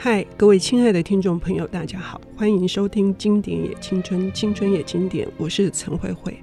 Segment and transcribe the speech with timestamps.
[0.00, 6.40] 嗨，各位亲爱的听众朋友，大家好，欢迎收听《经典也青春，青春也经典》，我是陈慧慧。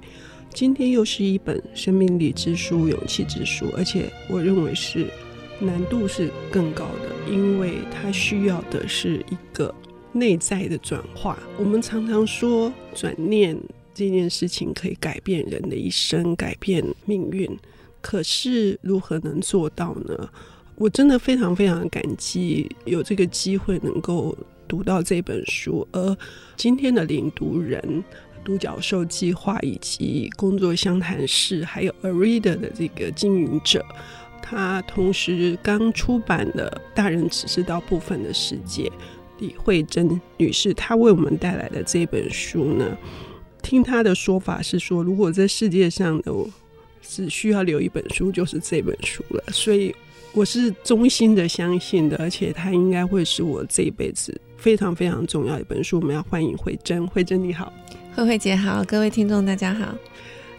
[0.52, 5.06] 今天又是一本生命力之书、勇气之书，而且我认为是
[5.58, 9.74] 难度是更高的，因为它需要的是一个
[10.12, 11.38] 内在的转化。
[11.58, 13.58] 我们常常说转念
[13.94, 17.58] 这件事情可以改变人的一生，改变命运，
[18.02, 20.28] 可是如何能做到呢？
[20.76, 24.36] 我真的非常非常感激有这个机会能够
[24.68, 26.16] 读到这本书，而
[26.54, 28.04] 今天的领读人、
[28.44, 33.82] 独角兽计划以及工作相谈室，还有 A-READER 的这个经营者，
[34.42, 38.82] 他同时刚出版了《大人只知道部分的世界》，
[39.38, 42.84] 李慧珍女士，她为我们带来的这本书呢，
[43.62, 46.32] 听她的说法是说，如果在世界上呢，
[47.00, 49.94] 只需要留一本书，就是这本书了，所以。
[50.36, 55.98] 我是衷心的相信的，而且它应该会是我这一辈子非常非常重要的一本书。
[55.98, 57.72] 我们要欢迎慧珍，慧珍你好，
[58.14, 59.94] 慧慧姐好，各位听众大家好。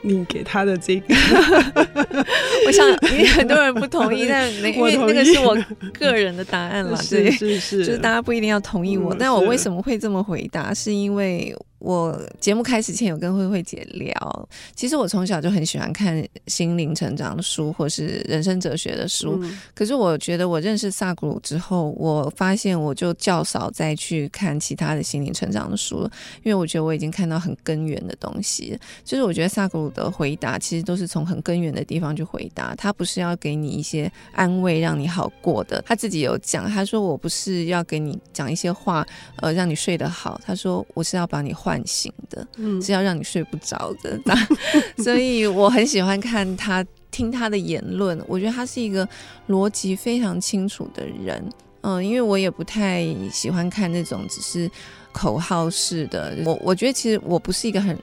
[0.01, 1.13] 你给他的这个，
[2.65, 2.91] 我想
[3.35, 5.55] 很多人不同意， 但那因为那个是我
[5.93, 9.13] 个人的答案了，对，是是是，就是大家不一定要同意我。
[9.13, 10.73] 嗯、但我为什么会这么回答？
[10.73, 11.55] 是因为。
[11.87, 19.39] 我节目开始前有跟慧慧姐聊，其实我从小就很喜欢看心灵成长的书，或是人生哲学的书。
[19.41, 26.11] 嗯、可是我觉得我认识萨古鲁之后，我发现我就较少再去看其他的心灵成长的书了，
[26.43, 28.77] 因为我觉得我已经看到很根源的东西。
[29.05, 35.81] 就是我觉得萨古鲁的回答其实都是从很根源的地方去回答，他不是要给你一些安慰让你好过的。
[35.87, 40.37] 他自己有讲，他说我不是要给你讲一些话，呃，让你睡得好。
[40.45, 41.53] 他说我是要把你。
[41.57, 44.19] 唤醒的，嗯是要让你睡不着的。
[44.25, 44.35] 那、
[45.03, 48.19] 所以我很喜欢看他，听他的言论。
[48.27, 49.07] 我觉得他是一个
[49.49, 51.43] 逻辑非常清楚的人。
[51.81, 54.69] 嗯，因为我也不太喜欢看那种只是
[55.11, 56.35] 口号式的。
[56.45, 57.97] 我我觉得其实我不是一个很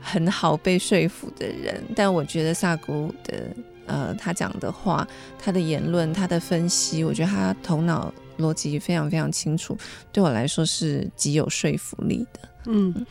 [0.00, 1.82] 很好被说服的人。
[1.96, 3.48] 但我觉得萨古的
[3.86, 5.06] 呃，他讲的话，
[5.38, 9.76] 他的言论，他的分析，我觉得他头脑逻辑非常非常清楚，
[10.12, 12.40] 对我来说是极有说服力的。
[12.66, 13.06] 嗯，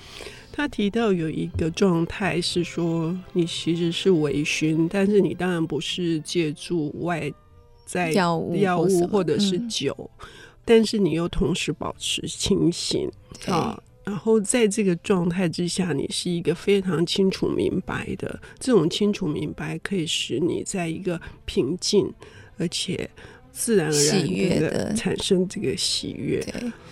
[0.52, 7.32] 他提到有一个状态是说，你其实是微醺，但是你当然不是借助外
[7.86, 10.28] 在药物、药物或者是酒，嗯、
[10.66, 13.10] 但是你又同时保持清醒
[13.48, 13.82] 啊。
[14.06, 18.38] 然后在这个状态之下，你是一个非常清楚明白的。
[18.60, 22.14] 这种清楚明白可以使你在一个平静
[22.58, 23.10] 而且
[23.54, 26.46] 自然而然的产生这个喜悦。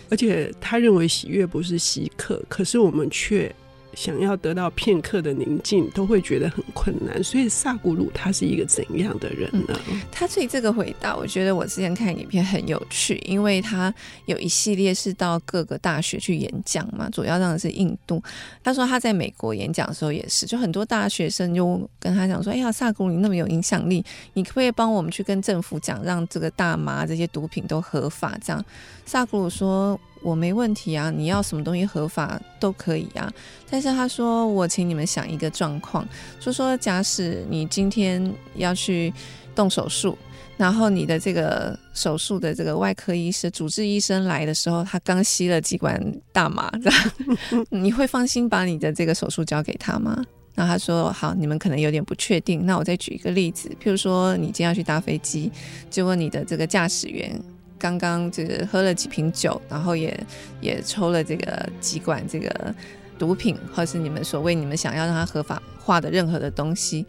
[0.09, 3.53] 而且他认为喜悦不是稀客，可是我们却
[3.93, 7.23] 想要得到片刻的宁静，都会觉得很困难。
[7.23, 9.79] 所以萨古鲁他是一个怎样的人呢？
[9.89, 13.93] 嗯、他对这个回答，我觉得我之前看影片很有趣，因为他
[14.25, 18.21] 有一系列是到各个大学去演讲嘛，主要当然是印度。
[18.63, 24.03] 他说他在美国演讲的时候也是，就很多大学生就跟他讲说：“哎呀，萨古鲁你那么有影响力，
[24.33, 28.63] 你可不可以帮我们去跟政府讲，让这个大麻这些毒品都合法？”这样。
[29.05, 33.31] 萨古鲁说：“我没问题啊，你要什么东西合法都可以啊。
[33.69, 36.07] 但是他说，我请你们想一个状况，
[36.39, 39.13] 就说假使你今天要去
[39.55, 40.17] 动手术，
[40.57, 45.99] 然后你的这个手术的这个外科医生、主治医生来的时候，他刚吸了几管
[46.31, 46.89] 大麻，这
[47.57, 50.23] 样你会放心把你的这个手术交给他吗？”
[50.53, 52.65] 然后他说：“好，你们可能有点不确定。
[52.65, 55.49] 那我再举一个例子，譬如说你今天要去搭飞机，
[55.89, 57.41] 结果你的这个驾驶员。”
[57.81, 60.15] 刚刚就是喝了几瓶酒，然后也
[60.61, 62.75] 也抽了这个几管这个
[63.17, 67.03] 毒品，或是你们所谓你们想要让它合法化的任何的东西，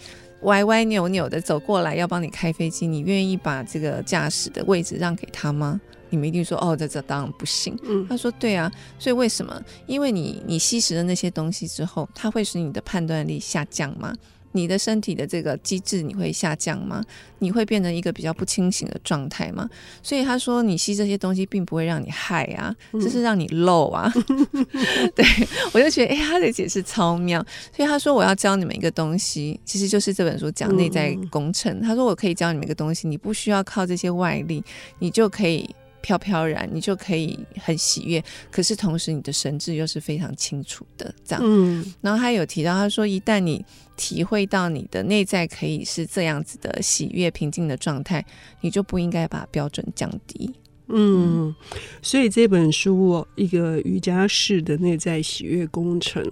[0.44, 5.78] 歪歪扭扭的走过来要帮你开飞机，你愿意把这个驾驶的位置让给他吗？
[6.08, 7.78] 你们一定说哦，这这当然不行。
[7.84, 9.62] 嗯，他说对啊，所以为什么？
[9.86, 14.14] 因为你你吸食了那些东西之后，它会使你的判断力下降吗？
[14.52, 17.02] 你的身体的这个机制你会下降吗？
[17.38, 19.68] 你会变成一个比较不清醒的状态吗？
[20.02, 24.12] 所以他说，你吸这些东西并不会让你害啊，这是让你漏啊。
[24.28, 24.46] 嗯、
[25.14, 25.24] 对，
[25.72, 27.44] 我就觉得，哎、欸，他的解释超妙。
[27.74, 31.80] 所以他说，我要教你们一个东西，其实就是这本书讲内在工程。
[31.80, 34.62] 他说，我可以教你们一个东西，你不需要靠这些外力，
[34.98, 35.68] 你就可以。
[36.02, 38.22] 飘飘然，你就可以很喜悦。
[38.50, 41.42] 可是同时，你的神智又是非常清楚的，这样。
[41.42, 41.82] 嗯。
[42.02, 43.64] 然后他有提到，他说，一旦你
[43.96, 48.22] 体会到你的内在可以是这样子的喜悦、平静的状态，
[48.60, 50.52] 你就不应该把标准降低。
[50.88, 51.54] 嗯。
[52.02, 56.22] 所以这本书一个瑜伽式的内在喜悦工程，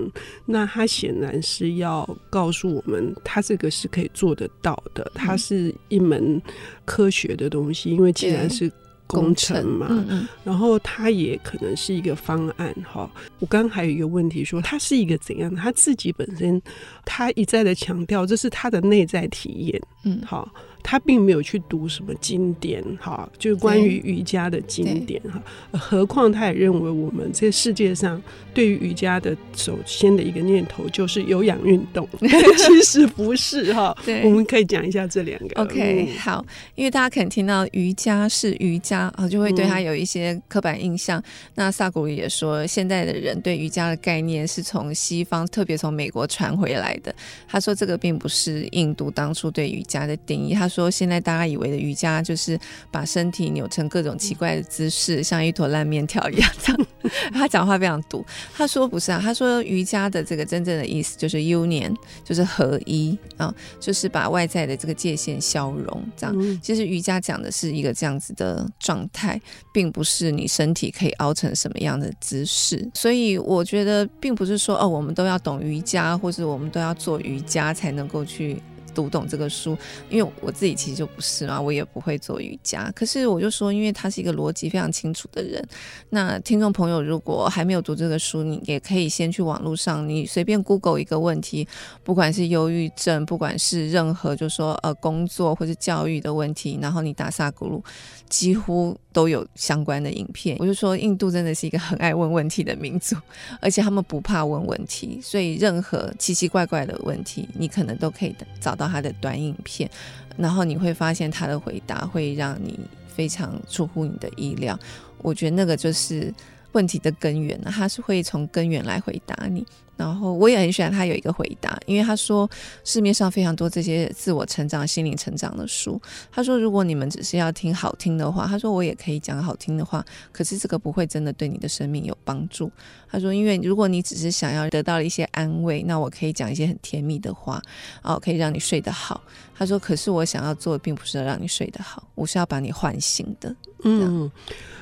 [0.45, 6.43] 那它显然是要告诉我们，它这个是可以做得到的，它是一门
[6.85, 8.71] 科学的东西，因为既然是。
[9.11, 13.11] 工程嘛，嗯嗯，然后它也可能是一个方案哈。
[13.39, 15.55] 我刚刚还有一个问题说，它是一个怎样？
[15.55, 16.61] 他自己本身，
[17.05, 20.49] 他一再的强调这是他的内在体验，嗯，好。
[20.91, 25.41] 他并没有去读什么经典，哈，就是关于瑜伽的经典，哈。
[25.79, 28.21] 何况他也认为我们这世界上
[28.53, 33.97] 对于瑜伽的首先的一个念头就是有氧运动， 其实不是哈。
[34.05, 35.63] 对，我们可以讲一下这两个。
[35.63, 36.45] OK，嗯，好，
[36.75, 41.21] 因为大家可能听到瑜伽是瑜伽啊，就会对他有一些刻板印象。
[41.21, 47.15] 嗯，那萨古鲁也说，现在的人对瑜伽的概念是从西方，特别从美国传回来的。
[47.47, 50.53] 他说这个并不是印度当初对瑜伽的定义。
[50.53, 52.57] 他说现在大家以为的瑜伽就是
[52.93, 56.87] 把身体扭成各种奇怪的姿势，像一坨烂面条一样这样。
[57.33, 58.25] 他讲话非常毒。
[58.55, 61.93] 他说不是啊，他说瑜伽的这个真正的意思就是 union，
[62.23, 66.61] 就是合一啊，就是把外在的这个界限消融这样。
[66.63, 69.41] 其实瑜伽讲的是一个这样子的状态，
[69.73, 72.89] 并不是你身体可以凹成什么样的姿势。
[72.95, 78.63] 所以我觉得并不是说哦，我们都要懂瑜伽，或者我们都要做瑜伽才能够去。
[78.95, 79.77] 读懂这个书，
[80.09, 82.91] 因为我自己其实就不是嘛，我也不会做瑜伽。
[82.95, 85.67] 可是我就说，因为他是一个逻辑非常清楚的人。
[86.11, 91.67] 那听众朋友如果还没有读这个书，你也可以先去网络上，你随便 Google 一个问题，
[92.03, 97.83] 不管是忧郁症，不管是任何就说呃工作或者教育的问题，然后你打萨古鲁，
[98.29, 100.57] 几乎都有相关的影片。
[100.59, 103.17] 我就说，印度真的是一个很爱问问题的民族，
[103.61, 109.91] 而且他们不怕问问题，所以任何奇奇怪怪的问题，你可能都可以找到他的短影片，
[110.39, 112.79] 然后你会发现他的回答会让你
[113.15, 114.79] 非常出乎你的意料。
[115.19, 116.33] 我觉得那个就是
[116.73, 119.67] 问题的根源呢，他是会从根源来回答你。
[120.01, 122.49] 然后我也很喜欢他有一个回答，因为他说
[122.85, 126.01] 市面上非常多这些自我成长、心灵成长的书。
[126.33, 130.03] 他说，如果你们只是要听好听的话，他说我也可以讲好听的话，
[130.33, 132.73] 可是这个不会真的对你的生命有帮助。
[133.11, 137.61] 他说，因为如果你只是想要得到一些安慰，那我可以讲一些很甜蜜的话，
[138.03, 139.21] 哦，可以让你睡得好。
[139.55, 143.55] 他说，可是我想要做的并不是要让你睡得好，我是要把你唤醒的。
[143.83, 144.31] 嗯，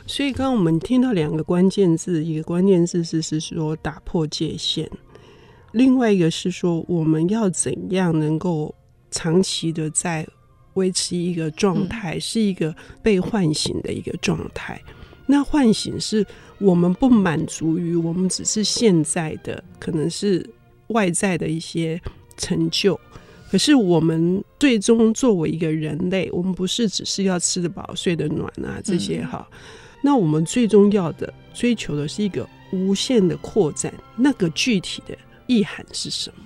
[0.07, 4.89] 所以刚刚我们听到两个关键字，一个关键字是是说打破界限。
[5.73, 8.75] 另外一个是说，我们要怎样能够
[9.11, 10.27] 长期的在
[10.75, 14.81] 维持一个状态，嗯、是一个被唤醒的一个状态。
[15.27, 16.27] 那唤醒是
[16.59, 20.49] 我们不满足于我们只是现在的可能是
[20.89, 22.01] 外在的一些
[22.39, 22.99] 成就，
[23.51, 29.47] 可是我们最终作为一个人类，我们不是只是要吃得饱、睡得暖啊这些哈。
[29.51, 29.59] 嗯、
[30.03, 35.15] 那我们最终要的追求的是一个无限的扩展，那个具体的。
[35.49, 36.45] 意涵是什么？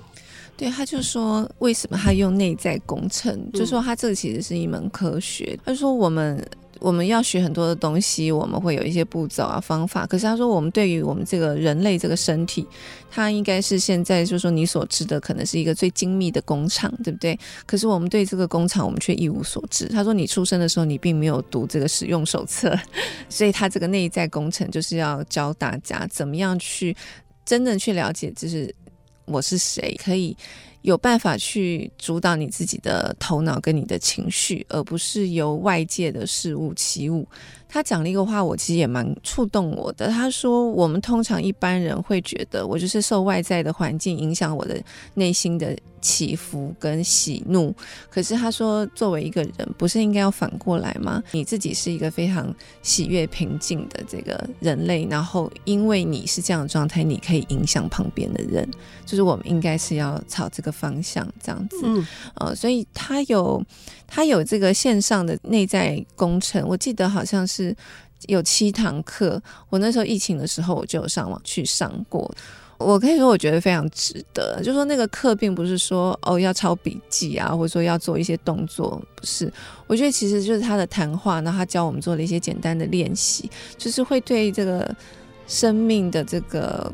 [0.56, 3.34] 对，他就说，为什么他用内在工程？
[3.34, 5.58] 嗯、就说他这个其实是一门科学。
[5.64, 6.46] 他说我们
[6.78, 10.06] 我们要学很多的东西，我们会有一些步骤啊方法。
[10.06, 12.64] 可是他说，我们对于我们这个人类这个身体，
[13.10, 17.36] 它应该是现在就是说你所知的可能是一个最精密的工厂，对不对？
[17.66, 19.86] 可是我们对这个工厂，我们却一无所知。
[19.88, 22.78] 他说，你出生的时候，你并没有读这个使用手册，
[23.28, 26.94] 所以他这个内在工程就是要教大家怎么样去
[27.44, 28.72] 真正去了解，就是。
[29.24, 29.98] 我是谁？
[30.02, 30.36] 可以
[30.82, 37.26] 有办法去主导你自己的头脑跟你的情绪，而不是由外界的事物起舞。
[37.68, 40.08] 他讲了一个话，我其实也蛮触动我的。
[40.08, 44.82] 他说，我们通常一般人会觉得，我就是受外在的环境影响我的
[45.14, 47.74] 内心的起伏跟喜怒。
[48.10, 51.22] 可是他说，作为一个人，不是应该要反过来吗？
[51.30, 58.68] 你自己是一个非常喜悦平静的这个人类，然后因为你是这样的状态，你可以影响旁边的人。
[59.06, 61.80] 就是我们应该是要朝这个方向这样子。
[61.84, 63.64] 嗯，呃，所以他有。
[64.14, 67.74] 他有这个线上的内在工程，我记得好像是
[68.26, 69.42] 有七堂课。
[69.70, 72.30] 我那时候疫情的时候，我就有上网去上过。
[72.84, 74.60] 我可以说，我觉得非常值得。
[74.62, 79.52] 就说那个课并不是说哦要抄笔记啊，或者说要做一些动作，不是。
[79.86, 84.94] 我觉得其实就是他的谈话，然后他教我们做了一些简单的练习，就是会对这个
[85.46, 86.92] 生命的这个。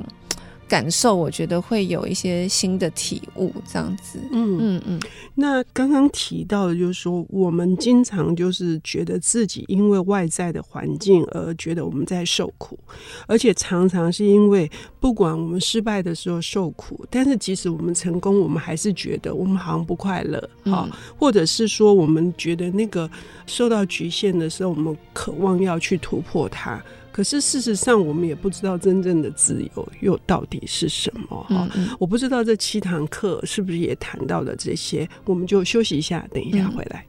[0.68, 4.18] 感受，我觉得会有一些新的体悟，这样子。
[4.30, 5.00] 嗯嗯嗯。
[5.34, 12.78] 那刚刚提到的，就是说，我们经常就是觉得自己因为外在的环境而觉得我们在受苦，
[13.26, 14.70] 而且常常是因为
[15.00, 23.08] 不管我们失败的时候受苦，但是即使我们成功，我们还是觉得我们好像不快乐，好，嗯，或者是说我们觉得那个
[23.46, 26.82] 受到局限的时候，我们渴望要去突破它。
[27.18, 31.68] 可是事实上，我们也不知道真正的自由又到底是什么哈。
[31.74, 35.08] 嗯嗯，我不知道这七堂课是不是也谈到了这些。
[35.24, 37.04] 我们就休息一下，等一下回来。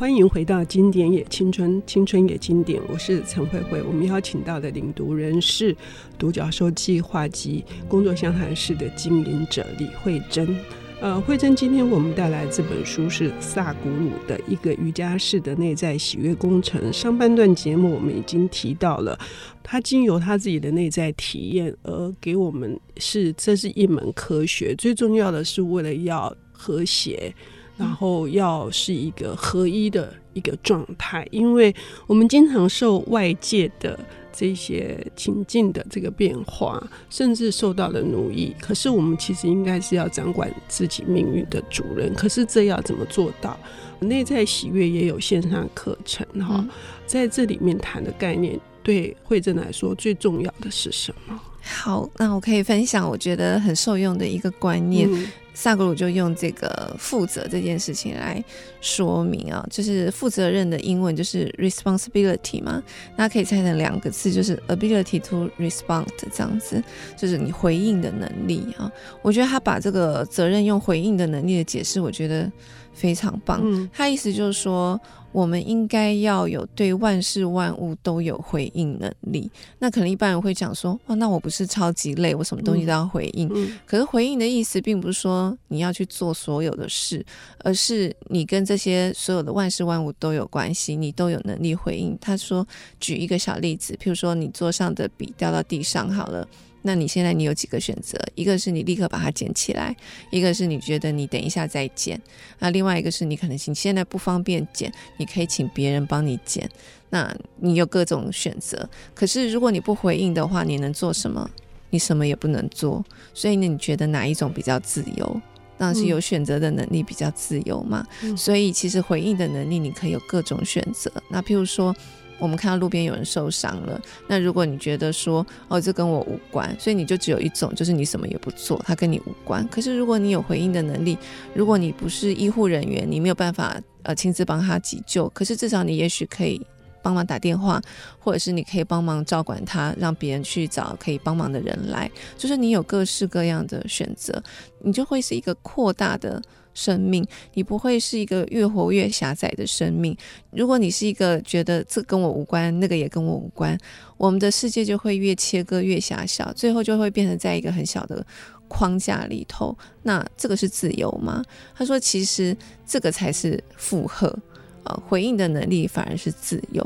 [0.00, 3.82] 欢迎回到《经典也青春，青春也经典》，我是陈慧慧。
[3.82, 5.76] 我们邀请到的领读人是
[6.18, 10.56] 独角兽计划及工作相谈室的经营者李慧珍。
[11.02, 16.90] 呃，慧珍，今天我们带来这本书是萨古鲁的一个瑜伽式的内在喜悦工程。
[16.90, 19.18] 上半段节目我们已经提到了，
[19.62, 27.34] 他经由他自己的内在体验而给我们是这是一门科学，最重要的是为了要和谐，
[27.80, 31.74] 然后要是一个合一的一个状态，因为
[32.06, 33.98] 我们经常受外界的。
[34.32, 38.54] 这些情境的这个变化，甚至受到了奴役。
[38.60, 42.14] 可是我们其实应该是要掌管自己命运的主人。
[42.14, 43.58] 可是这要怎么做到？
[43.98, 46.68] 内在喜悦也有线上课程哈，嗯、
[47.06, 51.38] 在这里面谈的概念，对慧珍来说最重要的是什么？
[51.62, 55.12] 好，那我可以分享我觉得很受用的一个观念。
[55.12, 55.26] 嗯
[55.60, 58.42] 萨格鲁就用这个负责这件事情来
[58.80, 62.82] 说明啊，就是负责任的英文就是 responsibility 嘛，
[63.14, 66.82] 那可以拆成两个字，就是 ability to respond 这样子，
[67.14, 68.90] 就是你回应的能力啊。
[69.20, 72.50] 我觉得他把这个责任用回应的能力的解释，我觉得
[72.94, 73.60] 非常棒。
[73.62, 74.98] 嗯，他意思就是说。
[75.32, 79.48] 我们应该要有对万事万物都有回应能力。
[79.78, 83.46] 那可能一般人会讲说：“哇，那我不是超级累，我什么东西都要回应。
[83.46, 87.24] 嗯”嗯、可是回应的意思并不是说你要去做所有的事，
[87.58, 92.16] 而是你跟这些所有的万事万物都有关系，你都有能力回应。
[92.20, 92.66] 他说
[93.00, 96.46] ：“举一个小例子，譬如说你桌上的笔掉到地上，好了。”
[96.82, 98.18] 那你现在你有几个选择？
[98.34, 99.94] 一个是你立刻把它捡起来，
[100.30, 102.18] 一个是你觉得你等一下再捡，
[102.58, 106.66] 那另外一个是你可能你现在不方便捡，你可以请别人帮你捡。
[107.10, 108.88] 那你有各种选择。
[109.14, 111.50] 可是如果你不回应的话，你能做什么？
[111.90, 113.04] 你什么也不能做。
[113.34, 115.40] 所以呢，你觉得哪一种比较自由？
[115.76, 118.06] 当然是有选择的能力比较自由嘛。
[118.22, 118.36] 嗯。
[118.36, 121.12] 所以其实回应的能力，你可以有各种选择。
[121.28, 121.94] 那譬如说。
[122.42, 129.68] 我们看到路边有人受伤了，那如果你觉得说哦，这跟我无关，所以你就只有一种，就是你什么也不做，它跟你无关。
[129.68, 131.18] 可是如果你有回应的能力，
[131.52, 136.58] 如果你不是医护人员，你没有办法呃亲自帮他急救，可是至少你也许可以
[137.02, 137.80] 帮忙打电话，
[138.18, 144.42] 或者是你可以帮忙照管他，让别人去找可以帮忙的人来，就是你有各式各样的选择，
[144.82, 146.42] 你就会是一个扩大的。
[146.72, 150.16] 生命，你不会是一个越活越狭窄的生命。
[150.52, 153.76] 如果你是一个觉得这跟我无关，那个也跟我无关，
[154.16, 158.24] 我们的世界就会越切割越狭小，最后就会变成在一个很小的
[158.68, 159.76] 框架里头。
[160.04, 161.42] 那这个是自由吗？
[161.74, 164.34] 他说，其实这个才是负荷、
[164.84, 166.82] 呃，回应的能力反而是自由。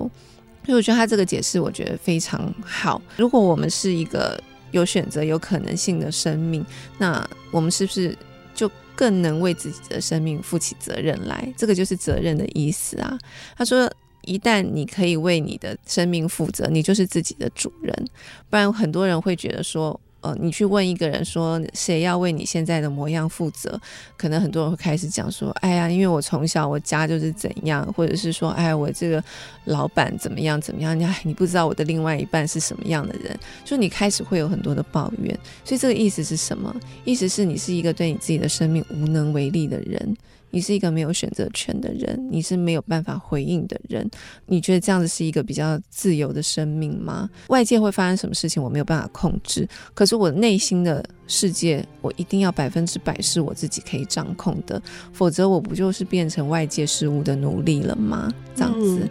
[0.65, 3.01] 所以我觉得他这个解释，我觉得非常好。
[3.17, 6.65] 如果我们是一个有选择、有可能性的生命，
[6.99, 8.17] 那我们是不是
[8.55, 13.19] 就更能为自己的生命负起责任来，这个就是责任的意思啊。
[13.57, 13.91] 他说，
[14.23, 17.95] 一旦你可以为你的生命负责，你就是自己的主人。
[18.49, 20.01] 不然，很多人会觉得说。
[20.25, 23.79] 呃，你去问一个人说，谁要为你现在的模样负责？
[24.17, 29.23] 可能很多人会开始讲说，哎呀，因为我从小我家就是怎样，或者是说，哎，我这个
[29.67, 30.99] 老板怎么样怎么样？
[30.99, 35.39] 你你不知道我的另外一半是什么样的人，就你开始会有很多的抱怨。
[35.63, 36.75] 所以这个意思是什么？
[37.05, 40.17] 意思是你是一个对你自己的生命无能为力的人。
[40.55, 44.09] 你是一个没有选择权的人，你是没有办法回应的人。
[44.47, 47.29] 你觉得这样子是一个比较自由的生命吗？
[47.49, 49.69] 外界会发生什么事情，我没有办法控制。
[49.95, 54.81] 可是我内心的世界，我一定要百分之百是我自己可以掌控的，
[55.13, 58.33] 否则我不就是变成外界事物的奴隶了吗？
[58.55, 59.09] 这样子。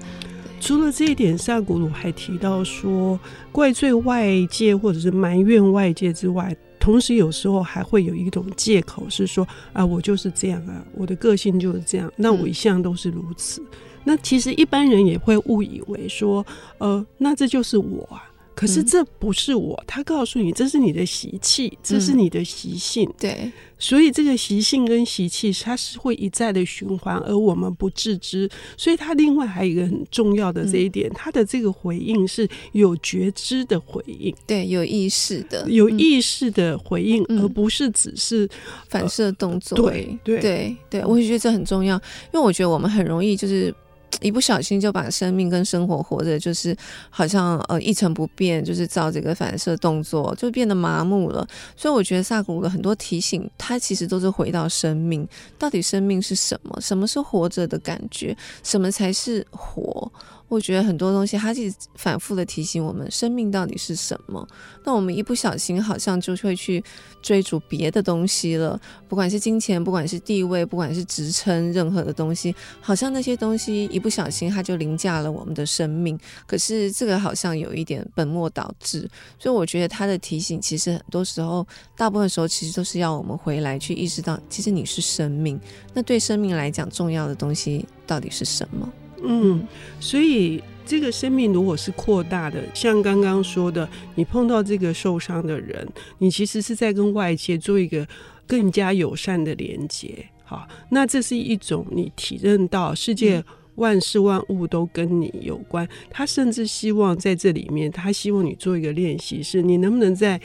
[0.61, 3.19] 除了这一点，萨古鲁还提到说，
[3.51, 6.55] 怪罪外界或者是埋怨外界之外。
[6.83, 13.63] 同时，有时候还会有一种借口，是说啊，我就是这样啊，我的个性就是这样，那我一向都是如此。
[14.03, 16.45] 那其实一般人也会误以为说，
[16.79, 18.29] 呃，那这就是我啊。
[18.55, 23.09] 可是这不是我，嗯、他告诉你，这是你的习气，这是你的习性。
[23.09, 28.49] 嗯、对，所以这个习性跟习气，它是会一再的循环，而我们不自知。
[28.77, 38.47] 所以他另外还有一个很重要的这一点，他、嗯、的这个回应是有觉知的回应，对，有意识的，有意识的回应，嗯、而不是只是
[38.87, 39.77] 反射动作。
[39.77, 41.95] 对对对对，我也觉得这很重要，
[42.31, 43.73] 因为我觉得我们很容易就是。
[44.21, 46.75] 一不小心就把生命跟生活活着，就是
[47.09, 51.47] 好像呃一成不变，就是照这个反射动作，就变得麻木了。
[51.75, 55.27] 所以我觉得萨古鲁的很多提醒，它其实都是回到生命，
[55.57, 56.79] 到底生命是什么？
[56.81, 58.35] 什么是活着的感觉？
[58.63, 60.11] 什么才是活？
[60.49, 64.47] 我觉得很多东西，它一直反复的提醒我们，生命到底是什么？
[64.85, 66.83] 那我们一不小心，好像就会去
[67.23, 76.19] 追逐别的东西了，不管是金钱，不管是地位，不管是职称，任何的东西，好像那些东西一不小心，它就凌驾了我们的生命。
[76.45, 85.57] 可是这个好像有一点本末倒置，所以我觉得他的提醒，其实很多时候，大部分时候，其实都是要我们回来去意识到，其实你是生命。
[85.93, 88.93] 那对生命来讲，重要的东西到底是什么？
[89.25, 89.65] 嗯，
[90.01, 98.05] 所以这个生命如果是扩大的，像刚刚说的，你碰到这个受伤的人，你其实是在跟外界做一个
[98.45, 100.27] 更加友善的连接。
[100.43, 103.41] 好，那这是一种你体认到世界
[103.75, 105.87] 万事万物都跟你有关。
[106.09, 110.39] 他甚至希望在这里面，他希望你做一个练习，是你能不能在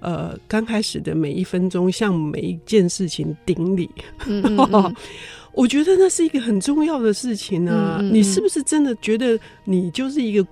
[0.00, 3.90] 呃刚开始的每一分钟，向每一件事情顶礼。
[4.26, 4.94] 嗯嗯嗯
[5.54, 8.00] 我觉得那是一个很重要的事情啊！
[8.00, 10.42] 你是不是真的觉得你就是一个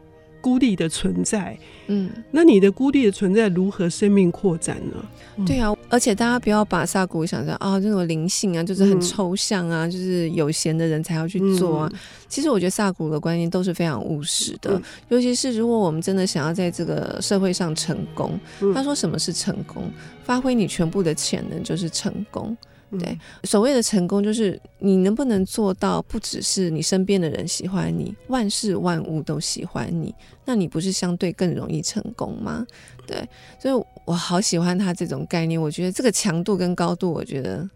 [0.41, 1.59] 孤立的存在？
[1.89, 5.05] 嗯，那你的孤立的存在如何生命扩展呢？
[5.37, 11.91] 嗯、对啊，而且大家不要把萨古想成啊，这种灵性啊，就是很抽象啊，嗯、就是有闲的人才要去做啊。
[11.93, 19.91] 嗯、其实我觉得萨古的观念都是非常务实的，嗯、尤其是如果我们真的想要在这个社会上成功，嗯、他说什么是成功？
[20.25, 22.57] 发挥你全部的潜能就是成功。
[22.99, 32.67] 对，所谓的成功就是你能不能做到，不只是你身边的人喜欢你，万事万物都喜欢你，那你不是相对更容易成功吗？
[33.07, 33.29] 对，
[33.61, 37.69] 所以我好喜欢他这种概念，我觉得这个强度跟高度，我觉得。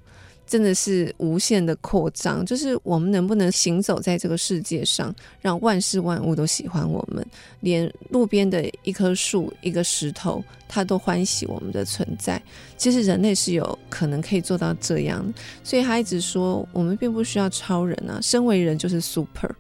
[0.47, 7.27] 真的是无限的扩张，就是我们能不能行走在这个世界上，让万事万物都喜欢我们，
[7.61, 12.41] 连路边的一棵树、一个石头，它都欢喜我们的存在。
[12.77, 15.25] 其实人类是有可能可以做到这样，
[15.63, 19.51] 所以他一直说，我们并不需要超人啊，身为人就是 super。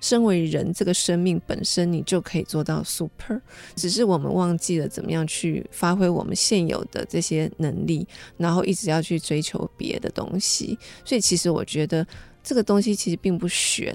[0.00, 3.40] 身为人，这个生命本身你就可以做到 super，
[3.74, 8.06] 只是我们忘记了怎么样去发挥我们现有的这些能力，
[8.36, 10.78] 然后一直要去追求别的东西。
[11.04, 12.06] 所以，其实我觉得
[12.42, 13.94] 这个东西其实并不玄。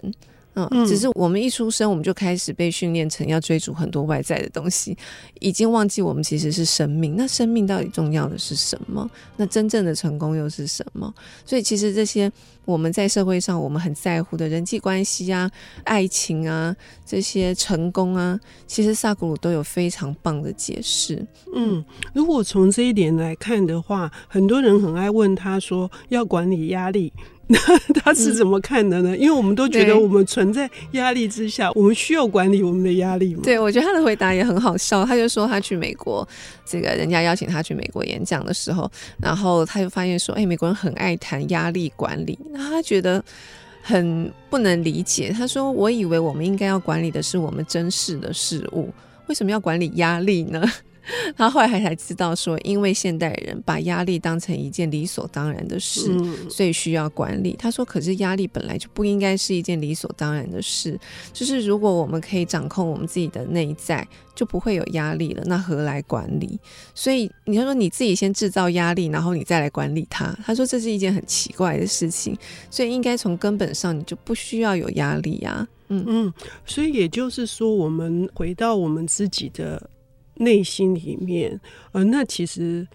[0.56, 4.96] 嗯，只是我们一出生，我们就开始被训练成要追逐很多外在的东西，
[5.40, 7.16] 已经忘记我们其实是生命。
[7.16, 9.10] 那生命到底重要的是什么？
[9.38, 11.14] 那真正的成功又是什么？
[11.46, 12.32] 所以，其实这些
[12.66, 15.50] 我们在社会上我们很在乎的人际关系啊、
[15.86, 21.26] 爱情啊、这些成功啊，其实萨古鲁都有非常棒的解释。
[21.56, 27.12] 嗯，如果从这一点来看的话，很多人很爱问他说要管理压力。
[27.48, 27.60] 那
[28.00, 29.16] 他是怎么看的呢？
[29.16, 33.42] 嗯、因为我们都觉得我们存在压力之下，我们需要管理我们的压力嘛。
[33.44, 35.06] 对，我觉得他的回答也很好笑。
[35.06, 36.28] 他就说他去美国，
[36.66, 38.90] 这个人家邀请他去美国演讲的时候，
[39.22, 43.24] 然后他就发现说，哎，美国人很爱谈压力管理，那他觉得
[43.82, 45.30] 很不能理解。
[45.32, 48.90] 他说，我以为我们应该要管理的是我们珍视的事物，
[49.28, 50.64] 为什么要管理压力呢？
[51.36, 57.56] 他后来还才知道说，因为现代人把压力当成一件理所当然的事，嗯、所以需要管理。
[57.60, 60.98] 他说：“可是压力本来就不应该是一件理所当然的事。
[61.34, 65.44] 就是如果我们可以掌控我们自己的内在，就不会有压力了。
[65.46, 66.60] 那何来管理？
[66.96, 70.34] 所以你要说你自己先制造压力，然后你再来管理它。
[70.46, 72.38] 他说这是一件很奇怪的事情。
[72.70, 75.68] 所以应该从根本上，你就不需要有压力呀。
[75.90, 76.34] 嗯嗯，
[76.66, 79.90] 所以也就是说，我们回到我们自己的。
[80.36, 81.60] 内心里面，
[81.92, 82.88] 呃，那其实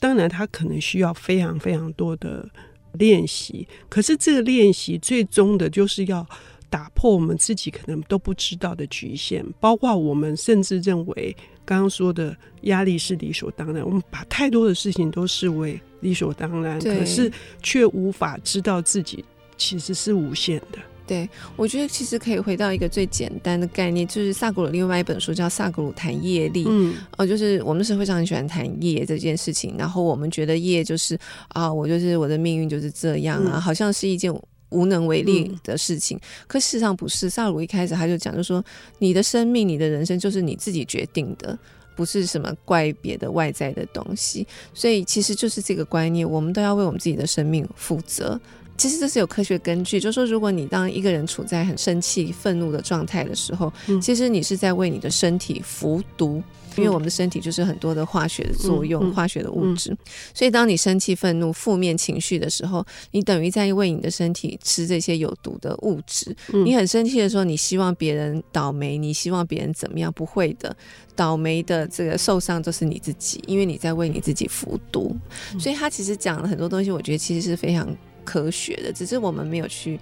[0.00, 2.48] 当然他可能需要非常非常多的
[2.92, 6.26] 练习，可是这个练习最终的就是要
[6.70, 17.30] 打破我们自己可能都不知道的局限，包括我们甚至认为刚刚说的压力是理所当然，我们把太多的事情都视为理所当然，可是
[17.62, 19.24] 却无法知道自己
[19.56, 20.78] 其实是无限的。
[21.08, 31.18] 对，我觉得其实可以回到一个最简单的概念，就是萨古鲁另外一本书叫《萨古鲁谈业力》，嗯，哦，就是我们社会上很喜欢谈业这件事情，然后我们觉得业就是
[31.48, 34.30] 啊，我就是我的命运就是这样啊，嗯、好像是一件
[34.68, 36.18] 无能为力的事情。
[36.18, 38.62] 嗯、可事实上不是，萨古鲁一开始他就讲，就说
[38.98, 41.58] 你的生命、你的人生就是你自己决定的，
[41.96, 44.46] 不是什么怪别的外在的东西。
[44.74, 48.38] 所以其实就是这个观念，我们都要为我们自己的生命负责。
[48.78, 56.42] 其实这是有科学根据，就是说，如果你当一个人处在很生气、愤怒的状态的时候，嗯、其实你是在为你的身体服毒。
[56.76, 59.98] 因为我们的身体就是很多的化学的作用，嗯嗯、化学的物质，嗯、
[60.32, 66.32] 所以当你生气、愤怒、负面情绪的时候，你等于在为你的身体吃这些有毒的物质。
[66.52, 70.12] 嗯、你很生气的时候，你希望别人倒霉，你希望别人怎么样？
[70.12, 70.76] 不会的，
[71.16, 75.16] 倒霉的这个受伤都是你自己，因为你在为你自己服毒。
[75.52, 77.88] 嗯、所以他其实讲了很多东西，我觉得其实是非常
[78.30, 79.98] 科学的，只是我们没有去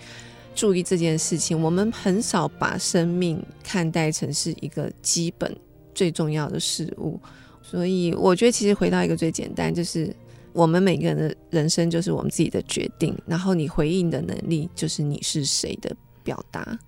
[0.55, 1.61] 注意这件事情。
[1.61, 5.57] 我们很少把生命看待成是一个基本。
[5.95, 7.19] 最重要的事物，
[7.62, 10.15] 所以我觉得其实回到一个最简单，就是
[10.53, 16.79] 我们每个人的人生就是我们自己的决定，然后你回应的能力就是你是谁的表达。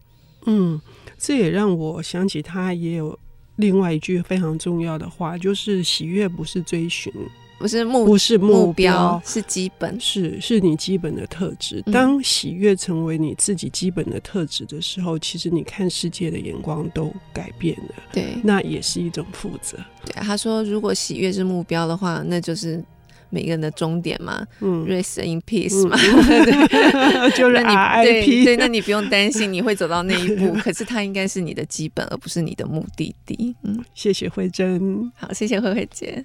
[0.44, 0.78] 嗯，
[1.16, 3.18] 这也让我想起他也有
[3.56, 7.10] 另外一句非常重要的话，就是喜悦不是追寻。
[7.58, 11.82] 不是目不是目标，是基本，是是你基本的特质。
[11.92, 17.94] 当喜悦成为你自己基本的特质的时候，嗯、其实你看世界的眼光都改变了。
[18.12, 19.76] 对，那也是一种负责。
[20.04, 22.80] 对，他说，如果喜悦是目标的话，那就是
[23.28, 24.46] 每个人的终点嘛。
[24.60, 25.96] 嗯，Rest in peace 嘛，
[27.36, 28.44] 就是 RIP。
[28.44, 33.56] 对，那你不用担心你会走到那一步， 可是它应该是你的基本，而不是你的目的地。
[33.64, 35.10] 嗯，谢谢慧珍。
[35.16, 36.24] 好，谢谢慧慧姐。